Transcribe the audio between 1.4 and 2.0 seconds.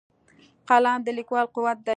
قوت دی